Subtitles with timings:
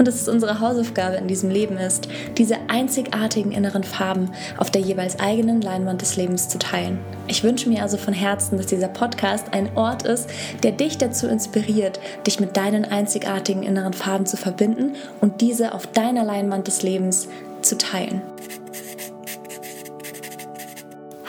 [0.00, 2.08] und dass es unsere Hausaufgabe in diesem Leben ist,
[2.38, 6.98] diese einzigartigen inneren Farben auf der jeweils eigenen Leinwand des Lebens zu teilen.
[7.26, 10.30] Ich wünsche mir also von Herzen, dass dieser Podcast ein Ort ist,
[10.62, 15.86] der dich dazu inspiriert, dich mit deinen einzigartigen inneren Farben zu verbinden und diese auf
[15.86, 17.28] deiner Leinwand des Lebens
[17.60, 18.22] zu teilen.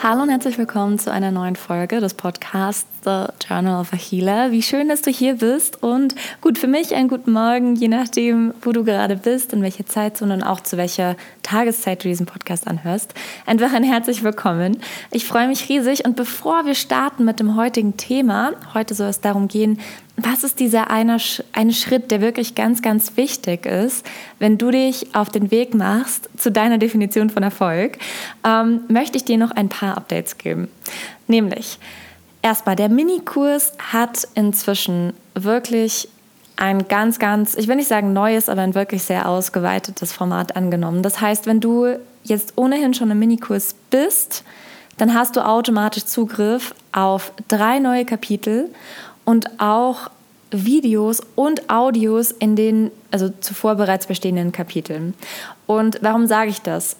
[0.02, 4.52] Hallo und herzlich willkommen zu einer neuen Folge des Podcasts The Journal of a Healer.
[4.52, 8.54] Wie schön, dass du hier bist und gut für mich einen guten Morgen, je nachdem,
[8.62, 12.68] wo du gerade bist, in welcher Zeitzone und auch zu welcher Tageszeit du diesen Podcast
[12.68, 13.14] anhörst.
[13.44, 14.78] Einfach ein herzlich willkommen.
[15.10, 19.20] Ich freue mich riesig und bevor wir starten mit dem heutigen Thema, heute soll es
[19.20, 19.80] darum gehen,
[20.16, 21.16] was ist dieser eine,
[21.52, 24.06] eine Schritt, der wirklich ganz, ganz wichtig ist,
[24.38, 27.98] wenn du dich auf den Weg machst zu deiner Definition von Erfolg,
[28.46, 30.68] ähm, möchte ich dir noch ein paar Updates geben.
[31.26, 31.78] Nämlich,
[32.42, 36.08] erstmal, der Minikurs hat inzwischen wirklich
[36.56, 41.02] ein ganz, ganz, ich will nicht sagen neues, aber ein wirklich sehr ausgeweitetes Format angenommen.
[41.02, 44.44] Das heißt, wenn du jetzt ohnehin schon im Minikurs bist,
[44.98, 48.68] dann hast du automatisch Zugriff auf drei neue Kapitel
[49.24, 50.10] und auch
[50.50, 55.14] Videos und Audios in den, also zuvor bereits bestehenden Kapiteln.
[55.66, 56.96] Und warum sage ich das?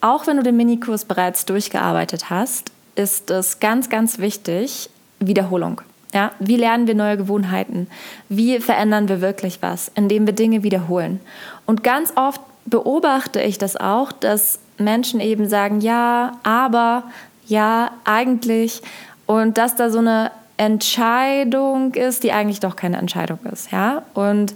[0.00, 5.80] Auch wenn du den Minikurs bereits durchgearbeitet hast, ist es ganz, ganz wichtig, Wiederholung.
[6.14, 7.86] Ja, wie lernen wir neue Gewohnheiten?
[8.28, 11.20] Wie verändern wir wirklich was, indem wir Dinge wiederholen?
[11.66, 17.04] Und ganz oft beobachte ich das auch, dass Menschen eben sagen, ja, aber,
[17.46, 18.82] ja, eigentlich.
[19.26, 23.70] Und dass da so eine Entscheidung ist, die eigentlich doch keine Entscheidung ist.
[23.70, 24.02] Ja?
[24.14, 24.54] Und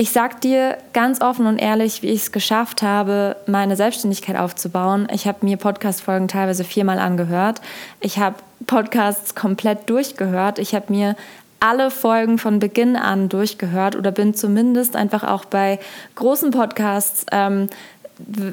[0.00, 5.06] ich sag dir ganz offen und ehrlich, wie ich es geschafft habe, meine Selbstständigkeit aufzubauen.
[5.12, 7.60] Ich habe mir Podcast-Folgen teilweise viermal angehört.
[8.00, 10.58] Ich habe Podcasts komplett durchgehört.
[10.58, 11.16] Ich habe mir
[11.60, 15.78] alle Folgen von Beginn an durchgehört oder bin zumindest einfach auch bei
[16.14, 17.68] großen Podcasts ähm,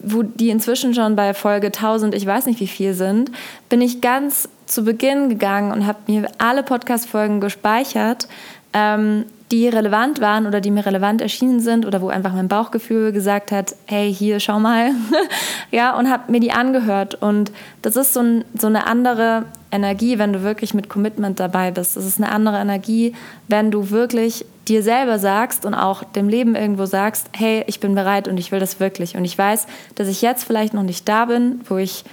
[0.04, 3.32] wo die inzwischen schon bei Folge 1000, ich weiß nicht wie viel sind,
[3.70, 8.28] bin ich ganz zu Beginn gegangen und habe mir alle Podcast-Folgen gespeichert,
[8.78, 13.14] ähm, die relevant waren oder die mir relevant erschienen sind oder wo einfach mein Bauchgefühl
[13.14, 14.92] gesagt hat, hey, hier, schau mal.
[15.72, 17.16] ja, und habe mir die angehört.
[17.16, 17.52] Und
[17.82, 21.96] das ist so, ein, so eine andere Energie, wenn du wirklich mit Commitment dabei bist.
[21.96, 23.16] Das ist eine andere Energie,
[23.48, 27.96] wenn du wirklich dir selber sagst und auch dem Leben irgendwo sagst, hey, ich bin
[27.96, 29.16] bereit und ich will das wirklich.
[29.16, 32.04] Und ich weiß, dass ich jetzt vielleicht noch nicht da bin, wo ich,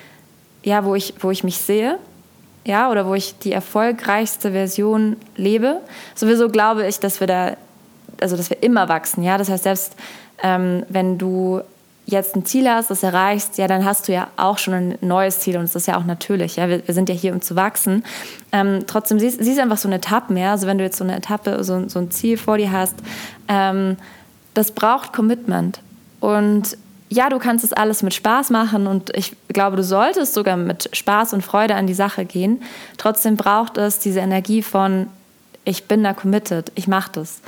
[0.63, 1.99] ja, wo ich, wo ich mich sehe,
[2.65, 5.81] ja, oder wo ich die erfolgreichste Version lebe.
[6.15, 7.57] Sowieso glaube ich, dass wir da,
[8.21, 9.39] also dass wir immer wachsen, ja.
[9.39, 9.97] Das heißt, selbst
[10.43, 11.61] ähm, wenn du
[12.07, 15.41] jetzt ein Ziel hast, das erreichst, ja, dann hast du ja auch schon ein neues
[15.41, 16.57] Ziel und das ist ja auch natürlich.
[16.57, 18.05] Ja, wir, wir sind ja hier, um zu wachsen.
[18.53, 20.51] Ähm, trotzdem siehst du einfach so eine Etappe mehr.
[20.51, 22.97] Also wenn du jetzt so eine Etappe, so, so ein Ziel vor dir hast,
[23.49, 23.97] ähm,
[24.53, 25.81] das braucht Commitment.
[26.21, 26.77] Und
[27.15, 30.89] ja, du kannst es alles mit Spaß machen und ich glaube, du solltest sogar mit
[30.93, 32.63] Spaß und Freude an die Sache gehen.
[32.99, 35.07] Trotzdem braucht es diese Energie von,
[35.65, 37.41] ich bin da committed, ich mache das.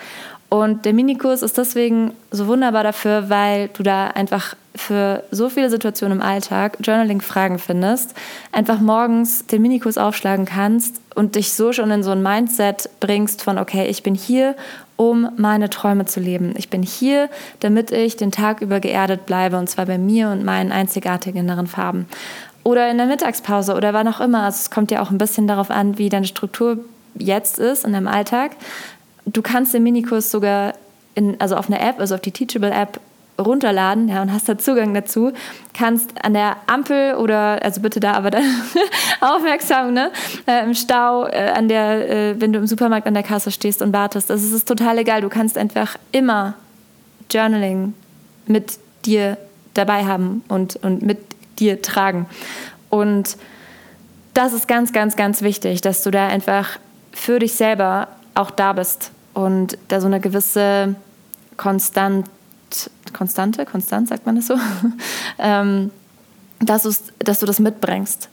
[0.49, 5.71] Und der Minikurs ist deswegen so wunderbar dafür, weil du da einfach für so viele
[5.71, 8.15] Situationen im Alltag Journaling-Fragen findest,
[8.53, 13.43] einfach morgens den Minikurs aufschlagen kannst und dich so schon in so ein Mindset bringst
[13.43, 14.55] von, okay, ich bin hier,
[14.97, 16.55] um meine Träume zu leben.
[16.57, 17.29] Ich bin hier,
[17.61, 21.67] damit ich den Tag über geerdet bleibe und zwar bei mir und meinen einzigartigen inneren
[21.67, 22.07] Farben.
[22.65, 24.43] Oder in der Mittagspause oder wann auch immer.
[24.43, 26.79] Also es kommt ja auch ein bisschen darauf an, wie deine Struktur
[27.15, 28.53] jetzt ist in deinem Alltag
[29.27, 30.75] du kannst den Minikurs sogar
[31.15, 33.01] in, also auf einer App, also auf die Teachable App
[33.39, 35.33] runterladen ja, und hast da Zugang dazu,
[35.75, 38.45] kannst an der Ampel oder, also bitte da aber dann
[39.21, 40.11] aufmerksam, ne,
[40.47, 43.83] äh, im Stau, äh, an der, äh, wenn du im Supermarkt an der Kasse stehst
[43.83, 44.31] und wartest.
[44.31, 45.21] Also es ist total egal.
[45.21, 46.55] Du kannst einfach immer
[47.31, 47.95] Journaling
[48.47, 49.37] mit dir
[49.75, 51.19] dabei haben und, und mit
[51.59, 52.27] dir tragen.
[52.91, 53.37] Und
[54.35, 56.79] das ist ganz, ganz, ganz wichtig, dass du da einfach
[57.13, 60.95] für dich selber auch da bist und da so eine gewisse
[61.57, 62.27] Konstant,
[63.13, 64.55] Konstante, Konstant sagt man das so,
[65.39, 65.91] ähm,
[66.61, 68.29] dass, dass du das mitbringst.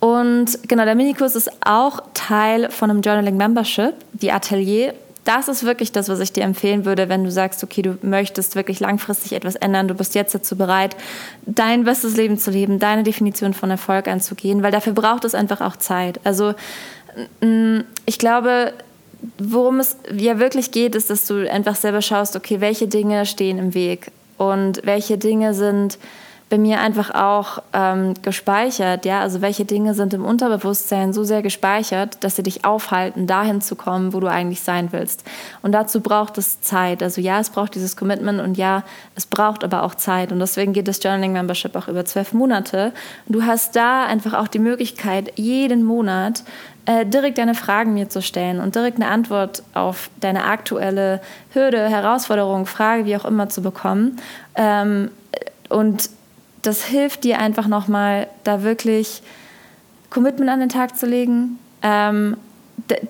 [0.00, 4.94] Und genau, der Minikurs ist auch Teil von einem Journaling Membership, die Atelier.
[5.24, 8.56] Das ist wirklich das, was ich dir empfehlen würde, wenn du sagst, okay, du möchtest
[8.56, 10.96] wirklich langfristig etwas ändern, du bist jetzt dazu bereit,
[11.46, 15.60] dein bestes Leben zu leben, deine Definition von Erfolg anzugehen, weil dafür braucht es einfach
[15.60, 16.18] auch Zeit.
[16.24, 16.54] Also
[18.06, 18.72] ich glaube,
[19.38, 23.58] worum es ja wirklich geht, ist, dass du einfach selber schaust, okay, welche Dinge stehen
[23.58, 25.98] im Weg und welche Dinge sind
[26.52, 29.06] bei mir einfach auch ähm, gespeichert.
[29.06, 33.62] Ja, also welche Dinge sind im Unterbewusstsein so sehr gespeichert, dass sie dich aufhalten, dahin
[33.62, 35.24] zu kommen, wo du eigentlich sein willst.
[35.62, 37.02] Und dazu braucht es Zeit.
[37.02, 38.84] Also ja, es braucht dieses Commitment und ja,
[39.14, 40.30] es braucht aber auch Zeit.
[40.30, 42.92] Und deswegen geht das Journaling Membership auch über zwölf Monate.
[43.28, 46.42] du hast da einfach auch die Möglichkeit, jeden Monat
[46.86, 51.20] äh, direkt deine Fragen mir zu stellen und direkt eine Antwort auf deine aktuelle
[51.52, 54.18] Hürde, Herausforderung, Frage, wie auch immer zu bekommen.
[54.56, 55.10] Ähm,
[55.68, 56.10] und
[56.62, 59.22] das hilft dir einfach nochmal, da wirklich
[60.10, 62.36] Commitment an den Tag zu legen, ähm,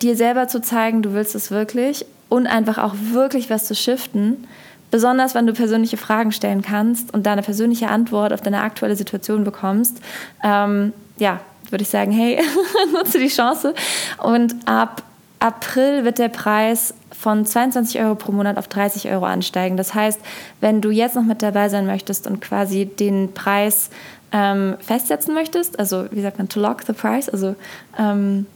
[0.01, 4.47] dir selber zu zeigen, du willst es wirklich und einfach auch wirklich was zu shiften.
[4.91, 8.97] Besonders wenn du persönliche Fragen stellen kannst und da eine persönliche Antwort auf deine aktuelle
[8.97, 10.03] Situation bekommst.
[10.45, 11.41] Ähm, ja,
[11.73, 12.39] würde ich sagen, hey,
[12.93, 13.75] nutze die Chance.
[14.19, 15.03] Und ab
[15.41, 19.77] April wird der Preis von 22 Euro pro Monat auf 30 Euro ansteigen.
[19.77, 20.21] Das heißt,
[20.61, 23.91] wenn du jetzt noch mit dabei sein möchtest und quasi den Preis
[24.33, 27.55] ähm, festsetzen möchtest, also wie sagt man, to lock the price, also
[27.99, 28.47] ähm,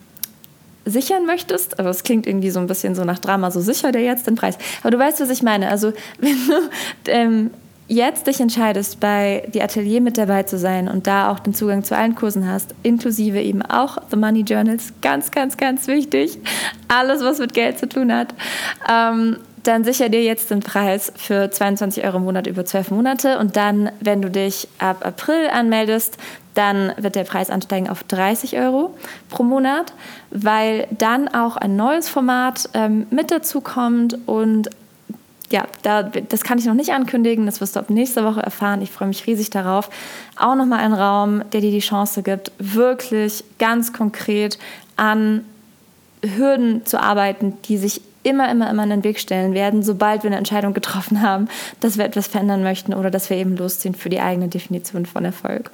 [0.85, 4.03] sichern möchtest, aber es klingt irgendwie so ein bisschen so nach Drama, so sicher der
[4.03, 4.57] jetzt den Preis.
[4.83, 5.69] Aber du weißt, was ich meine.
[5.69, 7.51] Also wenn du ähm,
[7.89, 11.85] jetzt dich entscheidest, bei die Atelier mit dabei zu sein und da auch den Zugang
[11.85, 16.39] zu allen Kursen hast, inklusive eben auch The Money Journals, ganz, ganz, ganz wichtig,
[16.89, 18.35] alles, was mit Geld zu tun hat,
[18.91, 23.39] ähm, dann sicher dir jetzt den Preis für 22 Euro im Monat über 12 Monate
[23.39, 26.19] und dann, wenn du dich ab April anmeldest,
[26.55, 28.95] dann wird der Preis ansteigen auf 30 Euro
[29.29, 29.93] pro Monat,
[30.31, 34.71] weil dann auch ein neues Format ähm, mit dazu kommt und
[35.51, 38.83] ja, da, das kann ich noch nicht ankündigen, das wirst du ab nächster Woche erfahren.
[38.83, 39.91] Ich freue mich riesig darauf.
[40.37, 44.59] Auch nochmal ein Raum, der dir die Chance gibt, wirklich ganz konkret
[44.97, 45.45] an
[46.23, 50.31] Hürden zu arbeiten, die sich immer, immer, immer in den Weg stellen werden, sobald wir
[50.31, 51.49] eine Entscheidung getroffen haben,
[51.81, 55.25] dass wir etwas verändern möchten oder dass wir eben losziehen für die eigene Definition von
[55.25, 55.71] Erfolg.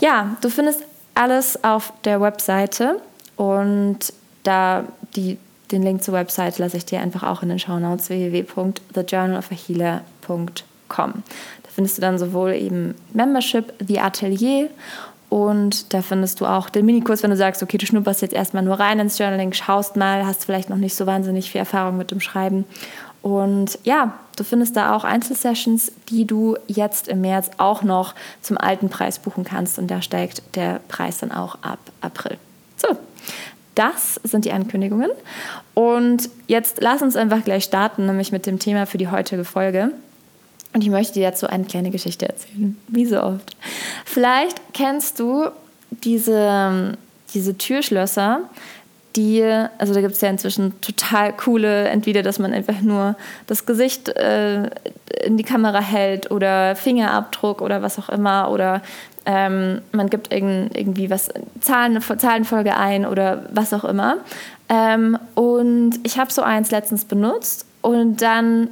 [0.00, 0.80] Ja, du findest
[1.14, 3.02] alles auf der Webseite
[3.36, 3.98] und
[4.42, 4.84] da
[5.14, 5.36] die
[5.72, 10.52] den Link zur Website lasse ich dir einfach auch in den Shownotes www.thejournalofahealer.com.
[10.92, 14.68] Da findest du dann sowohl eben Membership wie Atelier
[15.30, 18.64] und da findest du auch den Minikurs, wenn du sagst, okay, du schnupperst jetzt erstmal
[18.64, 22.10] nur rein ins Journaling, schaust mal, hast vielleicht noch nicht so wahnsinnig viel Erfahrung mit
[22.10, 22.64] dem Schreiben.
[23.22, 28.58] Und ja, du findest da auch Einzelsessions, die du jetzt im März auch noch zum
[28.58, 29.78] alten Preis buchen kannst.
[29.78, 32.36] Und da steigt der Preis dann auch ab April.
[32.76, 32.88] So,
[33.74, 35.10] das sind die Ankündigungen.
[35.74, 39.92] Und jetzt lass uns einfach gleich starten, nämlich mit dem Thema für die heutige Folge.
[40.72, 43.56] Und ich möchte dir dazu eine kleine Geschichte erzählen, wie so oft.
[44.04, 45.46] Vielleicht kennst du
[45.90, 46.96] diese,
[47.34, 48.42] diese Türschlösser,
[49.16, 49.42] die,
[49.78, 53.16] also da gibt es ja inzwischen total coole, entweder, dass man einfach nur
[53.48, 54.70] das Gesicht äh,
[55.24, 58.82] in die Kamera hält oder Fingerabdruck oder was auch immer oder
[59.26, 61.28] ähm, man gibt irgend, irgendwie was,
[61.60, 64.18] Zahlen, Zahlenfolge ein oder was auch immer.
[64.68, 68.68] Ähm, und ich habe so eins letztens benutzt und dann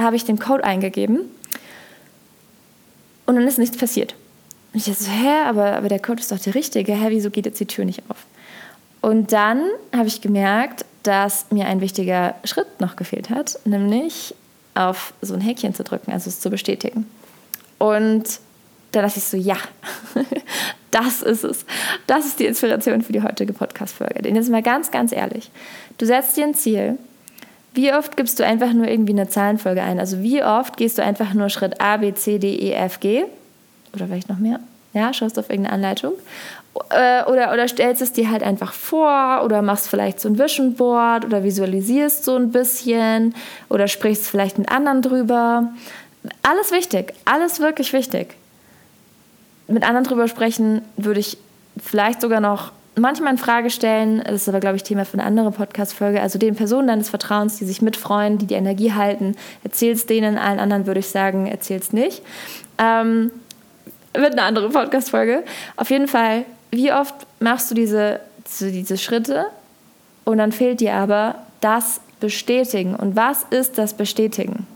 [0.00, 1.20] habe ich den Code eingegeben
[3.26, 4.14] und dann ist nichts passiert.
[4.72, 7.30] Und ich dachte so, hä, aber, aber der Code ist doch der richtige, hä, wieso
[7.30, 8.26] geht jetzt die Tür nicht auf?
[9.00, 9.62] Und dann
[9.94, 14.34] habe ich gemerkt, dass mir ein wichtiger Schritt noch gefehlt hat, nämlich
[14.74, 17.06] auf so ein Häkchen zu drücken, also es zu bestätigen.
[17.78, 18.40] Und
[18.92, 19.56] da dachte ich so, ja,
[20.90, 21.64] das ist es.
[22.06, 24.22] Das ist die Inspiration für die heutige Podcast-Folge.
[24.22, 25.50] Denn jetzt mal ganz, ganz ehrlich,
[25.98, 26.98] du setzt dir ein Ziel.
[27.72, 30.00] Wie oft gibst du einfach nur irgendwie eine Zahlenfolge ein?
[30.00, 33.24] Also wie oft gehst du einfach nur Schritt A, B, C, D, E, F, G?
[33.94, 34.58] Oder vielleicht noch mehr?
[34.92, 36.14] Ja, schaust auf irgendeine Anleitung.
[36.90, 40.74] Äh, oder, oder stellst es dir halt einfach vor oder machst vielleicht so ein Vision
[40.74, 43.34] Board oder visualisierst so ein bisschen
[43.68, 45.72] oder sprichst vielleicht mit anderen drüber.
[46.42, 48.34] Alles wichtig, alles wirklich wichtig
[49.70, 51.38] mit anderen drüber sprechen, würde ich
[51.78, 54.22] vielleicht sogar noch manchmal in Frage stellen.
[54.24, 56.20] Das ist aber, glaube ich, Thema für eine andere Podcast-Folge.
[56.20, 60.38] Also den Personen deines Vertrauens, die sich mitfreuen, die die Energie halten, erzähl's denen.
[60.38, 62.22] Allen anderen würde ich sagen, erzähl's nicht.
[62.78, 63.30] Ähm,
[64.14, 65.44] wird eine andere Podcast-Folge.
[65.76, 68.20] Auf jeden Fall, wie oft machst du diese,
[68.60, 69.46] diese Schritte
[70.24, 72.94] und dann fehlt dir aber das Bestätigen.
[72.94, 74.66] Und was ist das Bestätigen?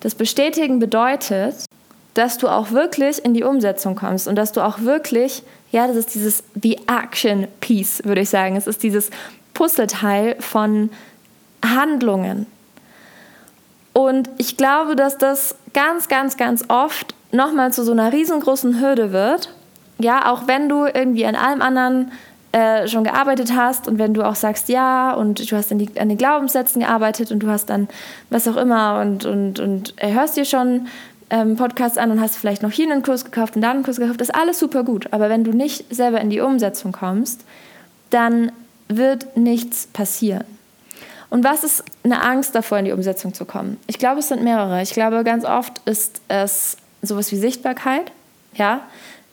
[0.00, 1.66] Das Bestätigen bedeutet,
[2.14, 5.96] dass du auch wirklich in die Umsetzung kommst und dass du auch wirklich Ja, das
[5.96, 8.56] ist dieses The Action Piece, würde ich sagen.
[8.56, 9.10] Es ist dieses
[9.54, 10.90] Puzzleteil von
[11.64, 12.46] Handlungen.
[13.92, 19.12] Und ich glaube, dass das ganz, ganz, ganz oft nochmal zu so einer riesengroßen Hürde
[19.12, 19.54] wird.
[19.98, 22.12] Ja, auch wenn du irgendwie an allem anderen
[22.52, 26.00] äh, schon gearbeitet hast und wenn du auch sagst, ja, und du hast an, die,
[26.00, 27.88] an den Glaubenssätzen gearbeitet und du hast dann
[28.30, 30.88] was auch immer und, und, und hörst dir schon
[31.30, 33.98] ähm, Podcasts an und hast vielleicht noch hier einen Kurs gekauft und da einen Kurs
[33.98, 35.12] gekauft, das ist alles super gut.
[35.12, 37.44] Aber wenn du nicht selber in die Umsetzung kommst,
[38.10, 38.52] dann
[38.88, 40.44] wird nichts passieren.
[41.30, 43.78] Und was ist eine Angst davor, in die Umsetzung zu kommen?
[43.86, 44.82] Ich glaube, es sind mehrere.
[44.82, 48.10] Ich glaube, ganz oft ist es sowas wie Sichtbarkeit.
[48.54, 48.80] Ja,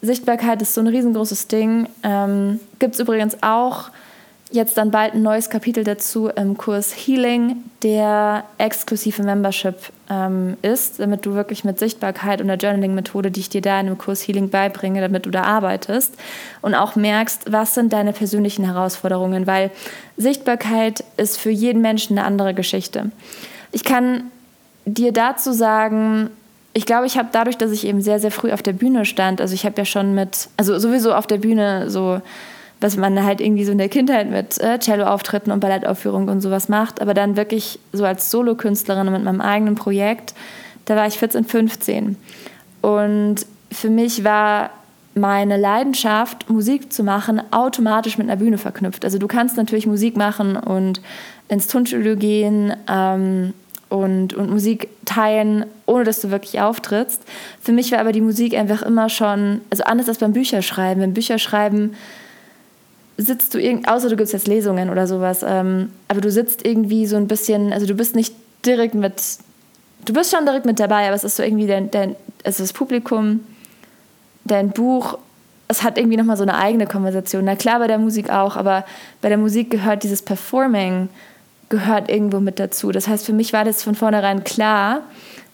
[0.03, 1.89] Sichtbarkeit ist so ein riesengroßes Ding.
[2.03, 3.89] Ähm, Gibt es übrigens auch
[4.51, 9.75] jetzt dann bald ein neues Kapitel dazu im Kurs Healing, der exklusive Membership
[10.09, 13.87] ähm, ist, damit du wirklich mit Sichtbarkeit und der Journaling-Methode, die ich dir da in
[13.87, 16.15] dem Kurs Healing beibringe, damit du da arbeitest
[16.61, 19.69] und auch merkst, was sind deine persönlichen Herausforderungen, weil
[20.15, 23.11] Sichtbarkeit ist für jeden Menschen eine andere Geschichte.
[23.71, 24.31] Ich kann
[24.85, 26.29] dir dazu sagen,
[26.73, 29.41] ich glaube, ich habe dadurch, dass ich eben sehr, sehr früh auf der Bühne stand,
[29.41, 32.21] also ich habe ja schon mit, also sowieso auf der Bühne so,
[32.79, 36.69] was man halt irgendwie so in der Kindheit mit äh, Cello-Auftritten und Ballettaufführungen und sowas
[36.69, 40.33] macht, aber dann wirklich so als Solokünstlerin mit meinem eigenen Projekt,
[40.85, 42.17] da war ich 14, 15.
[42.81, 44.69] Und für mich war
[45.15, 49.03] meine Leidenschaft, Musik zu machen, automatisch mit einer Bühne verknüpft.
[49.03, 51.01] Also du kannst natürlich Musik machen und
[51.49, 53.53] ins Tonstudio gehen ähm,
[53.89, 57.23] und, und Musik teilen, ohne dass du wirklich auftrittst.
[57.61, 61.01] Für mich war aber die Musik einfach immer schon, also anders als beim Bücherschreiben.
[61.01, 61.95] Beim Bücherschreiben
[63.17, 67.05] sitzt du irgendwie, außer du gibst jetzt Lesungen oder sowas, ähm, aber du sitzt irgendwie
[67.05, 68.33] so ein bisschen, also du bist nicht
[68.65, 69.21] direkt mit,
[70.05, 72.73] du bist schon direkt mit dabei, aber es ist so irgendwie dein, dein also das
[72.73, 73.41] Publikum,
[74.45, 75.17] dein Buch,
[75.67, 77.43] es hat irgendwie nochmal so eine eigene Konversation.
[77.43, 78.85] Na klar, bei der Musik auch, aber
[79.21, 81.09] bei der Musik gehört dieses Performing
[81.69, 82.91] gehört irgendwo mit dazu.
[82.91, 85.01] Das heißt, für mich war das von vornherein klar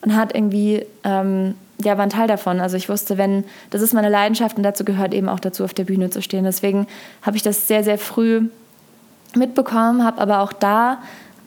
[0.02, 2.60] und hat irgendwie, ähm, ja, war ein Teil davon.
[2.60, 5.74] Also ich wusste, wenn, das ist meine Leidenschaft und dazu gehört eben auch dazu, auf
[5.74, 6.44] der Bühne zu stehen.
[6.44, 6.88] Deswegen
[7.22, 8.50] habe ich das sehr, sehr früh
[9.36, 11.00] mitbekommen, habe aber auch da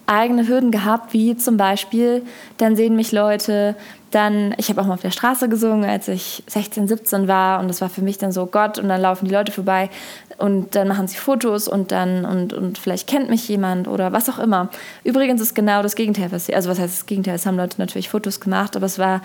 [0.06, 2.22] eigene Hürden gehabt, wie zum Beispiel,
[2.58, 3.74] dann sehen mich Leute,
[4.12, 7.68] dann, ich habe auch mal auf der Straße gesungen, als ich 16, 17 war und
[7.68, 9.90] das war für mich dann so Gott und dann laufen die Leute vorbei
[10.38, 14.28] und dann machen sie Fotos und dann und, und vielleicht kennt mich jemand oder was
[14.28, 14.68] auch immer.
[15.02, 16.56] Übrigens ist genau das Gegenteil passiert.
[16.56, 17.34] Also was heißt das Gegenteil?
[17.34, 19.22] Es haben Leute natürlich Fotos gemacht, aber es war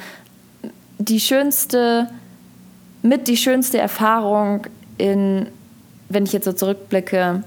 [1.05, 2.07] die schönste,
[3.01, 4.67] mit die schönste Erfahrung
[4.97, 5.47] in,
[6.09, 7.43] wenn ich jetzt so zurückblicke,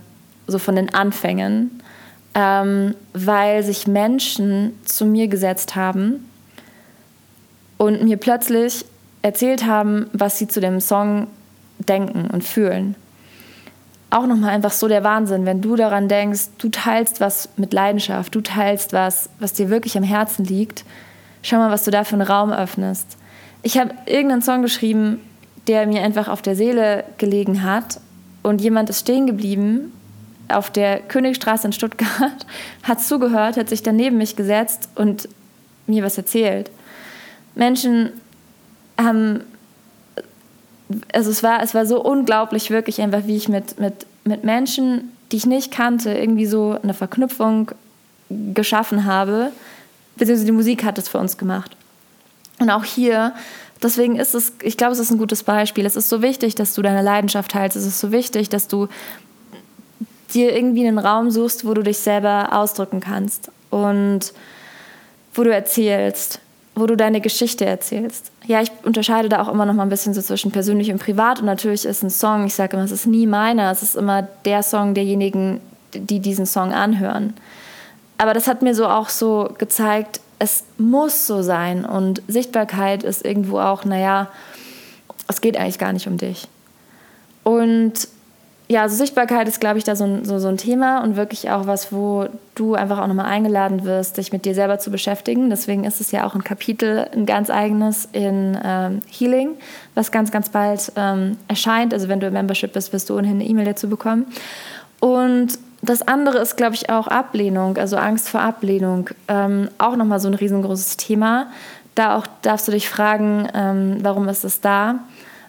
[0.46, 1.82] so von den Anfängen,
[2.34, 6.28] ähm, weil sich Menschen zu mir gesetzt haben
[7.78, 8.84] und mir plötzlich
[9.23, 11.28] erzählt haben, was sie zu dem Song
[11.78, 12.96] denken und fühlen.
[14.11, 18.34] Auch nochmal einfach so der Wahnsinn, wenn du daran denkst, du teilst was mit Leidenschaft,
[18.34, 20.84] du teilst was, was dir wirklich am Herzen liegt.
[21.42, 23.16] Schau mal, was du da für einen Raum öffnest.
[23.64, 25.21] Ich habe irgendeinen Song geschrieben,
[25.66, 27.99] der mir einfach auf der Seele gelegen hat
[28.42, 29.90] und jemand ist stehen geblieben
[30.49, 32.47] auf der Königstraße in Stuttgart,
[32.83, 35.30] hat zugehört, hat sich dann neben mich gesetzt und
[35.87, 36.71] mir was erzählt.
[37.54, 38.12] Menschen
[38.99, 39.40] haben,
[41.14, 45.12] also es war, es war so unglaublich wirklich einfach, wie ich mit, mit, mit Menschen,
[45.33, 47.71] die ich nicht kannte, irgendwie so eine Verknüpfung
[48.28, 49.52] geschaffen habe,
[50.16, 51.75] beziehungsweise die Musik hat es für uns gemacht.
[52.64, 53.35] Und auch hier,
[53.83, 55.85] deswegen ist es, ich glaube, es ist ein gutes Beispiel.
[55.85, 57.76] Es ist so wichtig, dass du deine Leidenschaft teilst.
[57.76, 58.88] Es ist so wichtig, dass du
[60.33, 64.33] dir irgendwie einen Raum suchst, wo du dich selber ausdrücken kannst und
[65.35, 66.40] wo du erzählst,
[66.75, 68.33] wo du deine Geschichte erzählst.
[68.47, 71.40] Ja, ich unterscheide da auch immer noch mal ein bisschen so zwischen persönlich und privat
[71.40, 74.23] und natürlich ist ein Song, ich sage immer, es ist nie meiner, es ist immer
[74.23, 75.61] der Song derjenigen,
[75.92, 77.35] die diesen Song anhören.
[78.16, 83.24] Aber das hat mir so auch so gezeigt, es muss so sein und Sichtbarkeit ist
[83.24, 84.28] irgendwo auch, naja,
[85.26, 86.48] es geht eigentlich gar nicht um dich.
[87.42, 88.08] Und
[88.68, 91.50] ja, also Sichtbarkeit ist, glaube ich, da so ein, so, so ein Thema und wirklich
[91.50, 95.50] auch was, wo du einfach auch nochmal eingeladen wirst, dich mit dir selber zu beschäftigen.
[95.50, 99.56] Deswegen ist es ja auch ein Kapitel, ein ganz eigenes in ähm, Healing,
[99.94, 101.92] was ganz, ganz bald ähm, erscheint.
[101.92, 104.26] Also wenn du im Membership bist, wirst du ohnehin eine E-Mail dazu bekommen.
[105.00, 105.58] Und
[105.88, 109.11] das andere ist, glaube ich, auch Ablehnung, also Angst vor Ablehnung.
[109.29, 111.49] Ähm, auch nochmal so ein riesengroßes Thema.
[111.95, 115.00] Da auch darfst du dich fragen, ähm, warum ist es da?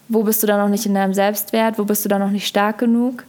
[0.08, 1.80] Wo bist du da noch nicht in deinem Selbstwert?
[1.80, 3.24] Wo bist du da noch nicht stark genug?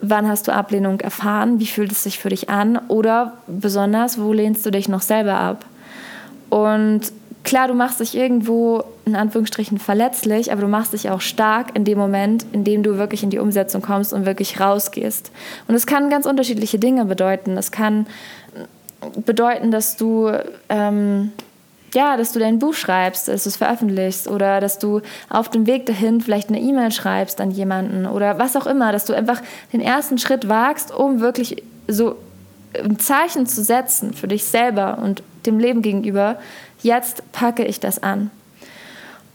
[0.00, 1.60] Wann hast du Ablehnung erfahren?
[1.60, 2.78] Wie fühlt es sich für dich an?
[2.88, 5.64] Oder besonders, wo lehnst du dich noch selber ab?
[6.48, 7.12] Und
[7.44, 11.84] klar, du machst dich irgendwo in Anführungsstrichen verletzlich, aber du machst dich auch stark in
[11.84, 15.30] dem Moment, in dem du wirklich in die Umsetzung kommst und wirklich rausgehst.
[15.68, 17.56] Und es kann ganz unterschiedliche Dinge bedeuten.
[17.56, 18.06] Es kann
[19.24, 20.30] bedeuten, dass du
[20.68, 21.32] ähm,
[21.94, 25.66] ja, dass du dein Buch schreibst, dass du es veröffentlichst oder dass du auf dem
[25.66, 29.42] Weg dahin vielleicht eine E-Mail schreibst an jemanden oder was auch immer, dass du einfach
[29.72, 32.16] den ersten Schritt wagst, um wirklich so
[32.82, 36.38] ein Zeichen zu setzen für dich selber und dem Leben gegenüber,
[36.82, 38.30] jetzt packe ich das an.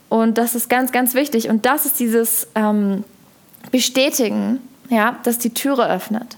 [0.09, 1.49] Und das ist ganz, ganz wichtig.
[1.49, 3.03] Und das ist dieses ähm,
[3.71, 6.37] Bestätigen, ja, dass die Türe öffnet.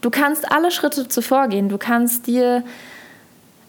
[0.00, 1.68] Du kannst alle Schritte zuvor gehen.
[1.68, 2.62] Du kannst dir,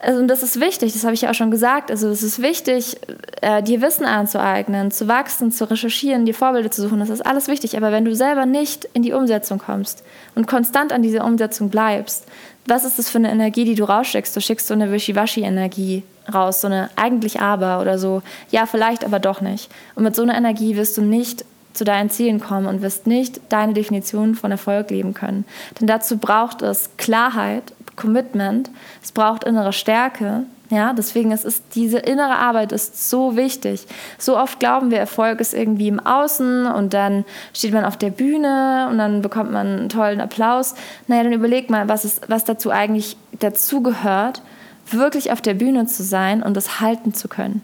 [0.04, 2.42] also und das ist wichtig, das habe ich ja auch schon gesagt, also es ist
[2.42, 2.98] wichtig,
[3.42, 7.48] äh, dir Wissen anzueignen, zu wachsen, zu recherchieren, dir Vorbilder zu suchen, das ist alles
[7.48, 7.78] wichtig.
[7.78, 10.04] Aber wenn du selber nicht in die Umsetzung kommst
[10.36, 12.26] und konstant an dieser Umsetzung bleibst,
[12.66, 14.36] was ist das für eine Energie, die du rausschickst?
[14.36, 19.20] Du schickst so eine Wischiwaschi-Energie raus, so eine eigentlich aber oder so, ja, vielleicht, aber
[19.20, 19.70] doch nicht.
[19.96, 23.42] Und mit so einer Energie wirst du nicht zu deinen Zielen kommen und wirst nicht
[23.50, 25.46] deine Definition von Erfolg leben können.
[25.80, 28.70] Denn dazu braucht es Klarheit, Commitment,
[29.02, 30.44] es braucht innere Stärke.
[30.70, 33.86] Ja, deswegen ist es, diese innere Arbeit ist so wichtig.
[34.18, 38.10] So oft glauben wir, Erfolg ist irgendwie im Außen und dann steht man auf der
[38.10, 40.74] Bühne und dann bekommt man einen tollen Applaus.
[41.08, 44.42] Naja, dann überleg mal, was, ist, was dazu eigentlich dazugehört,
[44.90, 47.62] wirklich auf der Bühne zu sein und es halten zu können.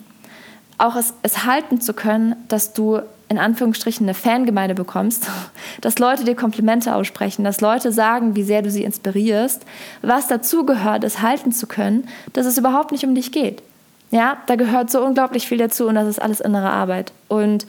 [0.77, 5.27] Auch es, es halten zu können, dass du in Anführungsstrichen eine Fangemeinde bekommst,
[5.81, 9.65] dass Leute dir Komplimente aussprechen, dass Leute sagen, wie sehr du sie inspirierst,
[10.01, 13.62] was dazu gehört, es halten zu können, dass es überhaupt nicht um dich geht.
[14.12, 17.12] Ja, da gehört so unglaublich viel dazu und das ist alles innere Arbeit.
[17.27, 17.67] Und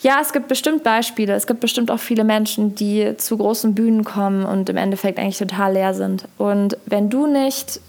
[0.00, 1.32] ja, es gibt bestimmt Beispiele.
[1.32, 5.38] Es gibt bestimmt auch viele Menschen, die zu großen Bühnen kommen und im Endeffekt eigentlich
[5.38, 6.28] total leer sind.
[6.38, 7.80] Und wenn du nicht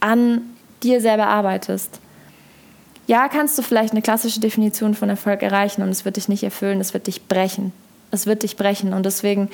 [0.00, 0.42] an
[0.82, 2.00] dir selber arbeitest.
[3.12, 6.44] Ja, kannst du vielleicht eine klassische Definition von Erfolg erreichen und es wird dich nicht
[6.44, 7.74] erfüllen, es wird dich brechen.
[8.10, 9.50] Es wird dich brechen und deswegen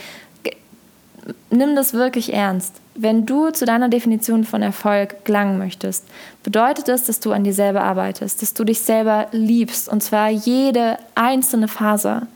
[1.50, 2.76] nimm das wirklich ernst.
[2.94, 6.04] Wenn du zu deiner Definition von Erfolg gelangen möchtest,
[6.44, 10.28] bedeutet das, dass du an dir selber arbeitest, dass du dich selber liebst und zwar
[10.28, 12.28] jede einzelne Phase.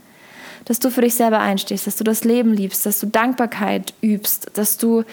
[0.64, 4.50] Dass du für dich selber einstehst, dass du das Leben liebst, dass du Dankbarkeit übst,
[4.54, 5.04] dass du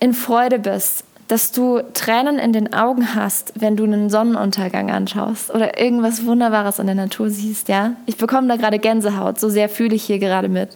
[0.00, 5.54] in Freude bist, dass du Tränen in den Augen hast, wenn du einen Sonnenuntergang anschaust
[5.54, 7.92] oder irgendwas Wunderbares in der Natur siehst, ja?
[8.06, 10.70] Ich bekomme da gerade Gänsehaut, so sehr fühle ich hier gerade mit.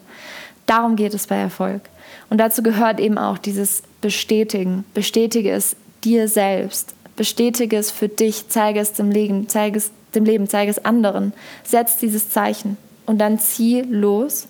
[0.66, 1.80] Darum geht es bei Erfolg.
[2.28, 4.84] Und dazu gehört eben auch dieses Bestätigen.
[4.94, 6.94] Bestätige es dir selbst.
[7.16, 11.32] Bestätige es für dich, zeige es dem Leben, zeige es dem Leben, zeige es anderen.
[11.64, 14.48] Setz dieses Zeichen und dann zieh los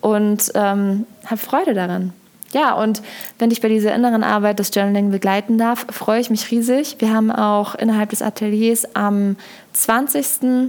[0.00, 2.12] und ähm, hab Freude daran.
[2.52, 3.00] Ja, und
[3.38, 6.96] wenn ich bei dieser inneren Arbeit das Journaling begleiten darf, freue ich mich riesig.
[6.98, 9.36] Wir haben auch innerhalb des Ateliers am
[9.72, 10.68] 20.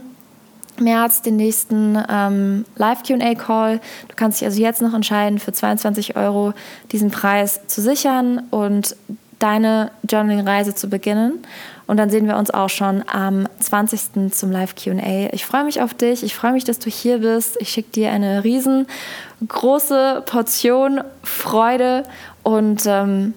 [0.79, 3.79] März den nächsten ähm, Live-QA-Call.
[4.07, 6.53] Du kannst dich also jetzt noch entscheiden, für 22 Euro
[6.91, 8.95] diesen Preis zu sichern und
[9.39, 11.43] deine Journaling-Reise zu beginnen.
[11.87, 14.31] Und dann sehen wir uns auch schon am 20.
[14.33, 15.33] zum Live-QA.
[15.33, 16.23] Ich freue mich auf dich.
[16.23, 17.57] Ich freue mich, dass du hier bist.
[17.59, 22.03] Ich schicke dir eine riesengroße Portion Freude
[22.43, 23.33] und ähm,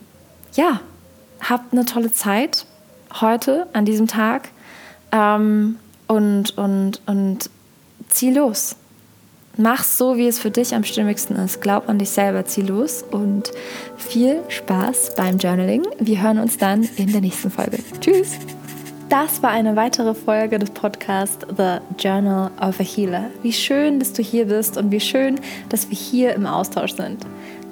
[0.54, 0.80] ja,
[1.40, 2.66] habt eine tolle Zeit
[3.20, 4.50] heute an diesem Tag
[5.12, 7.50] ähm, und, und, und
[8.08, 8.76] zieh los.
[9.56, 11.60] Mach so, wie es für dich am stimmigsten ist.
[11.60, 13.52] Glaub an dich selber, zieh los und
[13.96, 15.82] viel Spaß beim Journaling.
[16.00, 17.78] Wir hören uns dann in der nächsten Folge.
[18.00, 18.32] Tschüss!
[19.08, 23.30] Das war eine weitere Folge des Podcasts The Journal of a Healer.
[23.42, 25.38] Wie schön, dass du hier bist und wie schön,
[25.68, 27.24] dass wir hier im Austausch sind.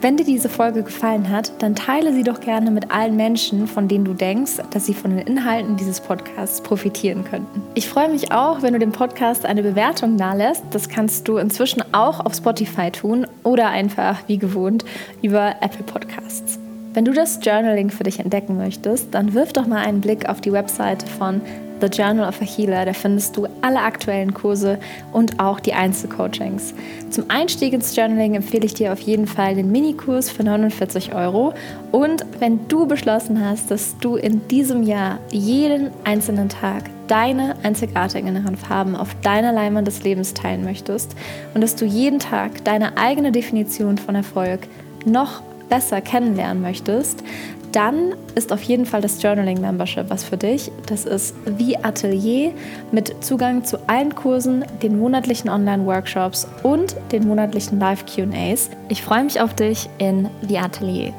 [0.02, 3.86] Wenn dir diese Folge gefallen hat, dann teile sie doch gerne mit allen Menschen, von
[3.86, 7.62] denen du denkst, dass sie von den Inhalten dieses Podcasts profitieren könnten.
[7.76, 10.64] Ich freue mich auch, wenn du dem Podcast eine Bewertung nahelässt.
[10.72, 14.84] Das kannst du inzwischen auch auf Spotify tun oder einfach wie gewohnt
[15.22, 16.58] über Apple Podcasts.
[16.94, 20.40] Wenn du das Journaling für dich entdecken möchtest, dann wirf doch mal einen Blick auf
[20.40, 21.40] die Webseite von
[21.82, 22.84] The Journal of a Healer.
[22.84, 24.78] Da findest du alle aktuellen Kurse
[25.12, 26.74] und auch die Einzelcoachings.
[27.10, 31.54] Zum Einstieg ins Journaling empfehle ich dir auf jeden Fall den Minikurs für 49 Euro.
[31.90, 38.56] Und wenn du beschlossen hast, dass du in diesem Jahr jeden einzelnen Tag deine einzigartigen
[38.56, 41.16] Farben auf deiner Leinwand des Lebens teilen möchtest
[41.52, 44.60] und dass du jeden Tag deine eigene Definition von Erfolg
[45.04, 47.24] noch besser kennenlernen möchtest,
[47.72, 50.70] dann ist auf jeden Fall das Journaling Membership was für dich.
[50.87, 52.52] Das ist wie Atelier
[52.92, 58.70] mit Zugang zu allen Kursen, den monatlichen Online-Workshops und den monatlichen Live-QAs.
[58.88, 61.12] Ich freue mich auf dich in The Atelier.